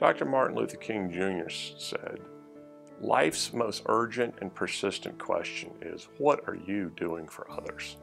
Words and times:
Dr. 0.00 0.24
Martin 0.24 0.56
Luther 0.56 0.78
King 0.78 1.10
Jr. 1.10 1.50
said, 1.50 2.20
Life's 3.02 3.52
most 3.52 3.82
urgent 3.84 4.34
and 4.40 4.54
persistent 4.54 5.18
question 5.18 5.72
is, 5.82 6.08
What 6.16 6.40
are 6.48 6.54
you 6.54 6.90
doing 6.96 7.28
for 7.28 7.50
others? 7.50 7.98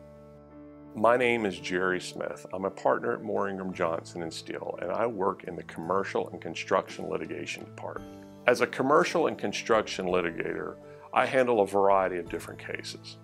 My 0.96 1.18
name 1.18 1.44
is 1.48 1.58
Jere 1.58 2.00
Smith. 2.00 2.46
I'm 2.54 2.66
a 2.66 2.70
partner 2.70 3.14
at 3.14 3.24
Moore 3.24 3.50
Ingram 3.50 3.74
Johnson 3.74 4.22
and 4.22 4.32
Steele, 4.32 4.78
and 4.80 4.92
I 4.92 5.08
work 5.08 5.46
in 5.46 5.56
the 5.56 5.64
Commercial 5.64 6.30
and 6.30 6.40
Construction 6.40 7.10
Litigation 7.10 7.66
Department. 7.66 8.24
As 8.46 8.62
a 8.62 8.68
commercial 8.68 9.26
and 9.26 9.36
construction 9.36 10.06
litigator, 10.06 10.76
I 11.16 11.26
handle 11.26 11.62
a 11.62 11.68
variety 11.68 12.18
of 12.18 12.30
different 12.30 12.60
cases. 12.60 13.18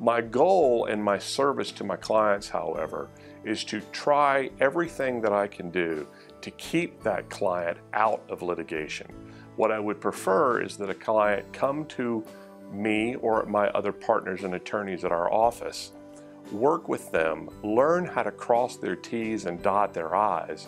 My 0.00 0.20
goal 0.20 0.86
and 0.86 1.02
my 1.02 1.18
service 1.18 1.70
to 1.72 1.84
my 1.84 1.96
clients, 1.96 2.48
however, 2.48 3.08
is 3.44 3.64
to 3.64 3.80
try 3.92 4.50
everything 4.60 5.20
that 5.22 5.32
I 5.32 5.46
can 5.46 5.70
do 5.70 6.06
to 6.40 6.50
keep 6.52 7.02
that 7.02 7.30
client 7.30 7.78
out 7.92 8.22
of 8.28 8.42
litigation. 8.42 9.06
What 9.56 9.70
I 9.70 9.78
would 9.78 10.00
prefer 10.00 10.60
is 10.62 10.76
that 10.78 10.90
a 10.90 10.94
client 10.94 11.52
come 11.52 11.84
to 11.86 12.24
me 12.72 13.16
or 13.16 13.44
my 13.46 13.68
other 13.68 13.92
partners 13.92 14.44
and 14.44 14.54
attorneys 14.54 15.04
at 15.04 15.12
our 15.12 15.32
office 15.32 15.92
work 16.50 16.88
with 16.88 17.10
them, 17.12 17.48
learn 17.62 18.04
how 18.04 18.22
to 18.22 18.30
cross 18.30 18.76
their 18.76 18.96
T's 18.96 19.46
and 19.46 19.62
dot 19.62 19.94
their 19.94 20.14
I's 20.14 20.66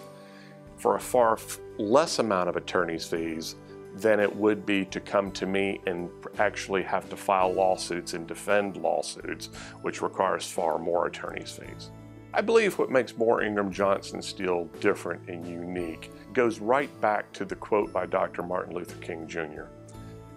for 0.77 0.97
a 0.97 1.01
far 1.01 1.39
less 1.79 2.19
amount 2.19 2.49
of 2.49 2.57
attorney's 2.57 3.07
fees 3.07 3.57
than 3.95 4.21
it 4.21 4.35
would 4.35 4.67
be 4.67 4.85
to 4.87 5.01
come 5.01 5.31
to 5.33 5.47
me 5.47 5.81
and 5.87 6.11
actually 6.39 6.83
have 6.83 7.09
to 7.11 7.17
file 7.17 7.53
lawsuits 7.53 8.15
and 8.15 8.27
defend 8.27 8.77
lawsuits, 8.77 9.51
which 9.83 10.03
requires 10.03 10.51
far 10.51 10.79
more 10.79 11.07
attorney's 11.07 11.53
fees. 11.53 11.91
I 12.33 12.41
believe 12.41 12.77
what 12.79 12.91
makes 12.91 13.17
Moore 13.17 13.43
Ingram 13.43 13.71
Johnson 13.71 14.21
Steele 14.21 14.65
different 14.81 15.29
and 15.29 15.47
unique 15.47 16.11
goes 16.33 16.59
right 16.59 16.91
back 17.01 17.33
to 17.35 17.45
the 17.45 17.55
quote 17.55 17.93
by 17.93 18.07
Dr. 18.07 18.43
Martin 18.43 18.75
Luther 18.75 18.97
King 18.97 19.29
Jr. 19.29 19.67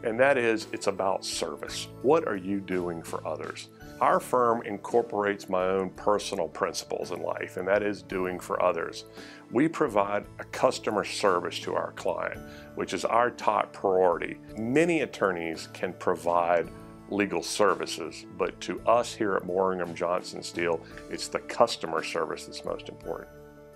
And 0.03 0.20
that 0.20 0.38
is, 0.38 0.67
it's 0.72 0.88
about 0.88 1.26
service. 1.26 1.88
What 2.03 2.28
are 2.28 2.36
you 2.36 2.59
doing 2.59 3.02
for 3.02 3.26
others? 3.28 3.70
Our 4.00 4.20
firm 4.20 4.62
incorporates 4.62 5.50
my 5.50 5.66
own 5.66 5.90
personal 5.92 6.48
principles 6.48 7.12
in 7.12 7.23
life, 7.23 7.58
and 7.58 7.67
that 7.67 7.81
is 7.81 8.03
doing 8.03 8.40
for 8.40 8.62
others. 8.62 9.06
We 9.52 9.68
provide 9.68 10.25
a 10.38 10.44
customer 10.45 11.03
service 11.03 11.59
to 11.62 11.73
our 11.73 11.94
client, 11.94 12.40
which 12.75 12.94
is 12.94 13.06
our 13.06 13.31
top 13.31 13.73
priority. 13.73 14.38
Many 14.56 15.02
attorneys 15.02 15.68
can 15.73 15.94
provide 15.94 16.70
legal 17.09 17.42
services, 17.42 18.25
but 18.38 18.59
to 18.62 18.80
us 18.81 19.16
here 19.16 19.34
at 19.34 19.45
Moore 19.45 19.72
Ingram 19.72 19.95
Johnson 19.95 20.44
Steele, 20.44 20.80
it's 21.09 21.28
the 21.28 21.40
customer 21.40 22.03
service 22.03 22.45
that's 22.45 22.66
most 22.66 22.90
important. 22.90 23.30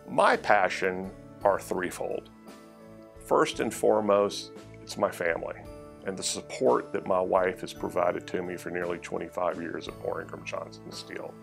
My 0.07 0.37
passion 0.37 1.09
are 1.43 1.59
threefold. 1.59 2.29
First 3.25 3.59
and 3.59 3.73
foremost, 3.73 4.51
it's 4.83 4.97
my 4.97 5.09
family 5.09 5.55
and 6.05 6.17
the 6.17 6.23
support 6.23 6.91
that 6.93 7.05
my 7.05 7.19
wife 7.19 7.61
has 7.61 7.73
provided 7.73 8.25
to 8.27 8.41
me 8.41 8.57
for 8.57 8.69
nearly 8.69 8.97
25 8.97 9.61
years 9.61 9.87
at 9.87 9.99
Moore 10.01 10.21
Ingram 10.21 10.43
Johnson 10.45 10.91
Steele. 10.91 11.33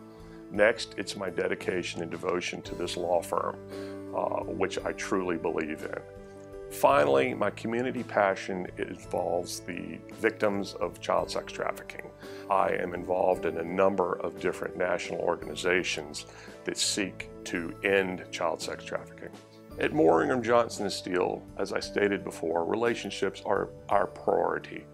Next, 0.50 0.94
it's 0.96 1.16
my 1.16 1.30
dedication 1.30 2.02
and 2.02 2.10
devotion 2.10 2.62
to 2.62 2.74
this 2.74 2.96
law 2.96 3.20
firm, 3.20 3.56
uh, 4.16 4.44
which 4.44 4.78
I 4.84 4.92
truly 4.92 5.36
believe 5.36 5.82
in. 5.82 6.00
Finally, 6.70 7.32
my 7.32 7.50
community 7.50 8.02
passion 8.02 8.66
involves 8.76 9.60
the 9.60 9.98
victims 10.14 10.74
of 10.74 11.00
child 11.00 11.30
sex 11.30 11.50
trafficking. 11.52 12.10
I 12.50 12.70
am 12.74 12.94
involved 12.94 13.46
in 13.46 13.56
a 13.58 13.64
number 13.64 14.14
of 14.20 14.38
different 14.38 14.76
national 14.76 15.20
organizations 15.20 16.26
that 16.64 16.76
seek 16.76 17.30
to 17.44 17.74
end 17.84 18.24
child 18.30 18.60
sex 18.60 18.84
trafficking. 18.84 19.30
At 19.80 19.92
Moore 19.92 20.22
Ingram 20.22 20.42
Johnson 20.42 20.90
Steele, 20.90 21.40
as 21.56 21.72
I 21.72 21.78
stated 21.78 22.24
before, 22.24 22.64
relationships 22.64 23.42
are 23.46 23.68
our 23.88 24.08
priority, 24.08 24.84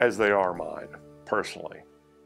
as 0.00 0.16
they 0.16 0.30
are 0.30 0.54
mine, 0.54 0.86
personally. 1.26 1.80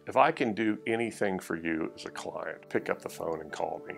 If 0.06 0.18
I 0.18 0.30
can 0.30 0.52
do 0.52 0.78
anything 0.86 1.38
for 1.38 1.56
you 1.56 1.90
as 1.96 2.04
a 2.04 2.10
client, 2.10 2.68
pick 2.68 2.90
up 2.90 3.00
the 3.00 3.08
phone 3.08 3.40
and 3.40 3.50
call 3.50 3.80
me. 3.88 3.94